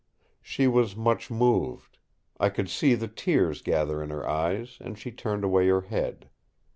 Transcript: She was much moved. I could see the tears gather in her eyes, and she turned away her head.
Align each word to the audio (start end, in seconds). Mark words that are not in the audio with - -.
She 0.41 0.65
was 0.65 0.95
much 0.95 1.29
moved. 1.29 1.99
I 2.39 2.49
could 2.49 2.71
see 2.71 2.95
the 2.95 3.07
tears 3.07 3.61
gather 3.61 4.01
in 4.01 4.09
her 4.09 4.27
eyes, 4.27 4.79
and 4.81 4.97
she 4.97 5.11
turned 5.11 5.43
away 5.43 5.67
her 5.67 5.81
head. 5.81 6.27